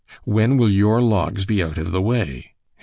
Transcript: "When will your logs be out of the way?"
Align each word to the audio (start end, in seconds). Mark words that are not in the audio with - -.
"When 0.23 0.57
will 0.57 0.71
your 0.71 0.99
logs 0.99 1.45
be 1.45 1.61
out 1.61 1.77
of 1.77 1.91
the 1.91 2.01
way?" 2.01 2.53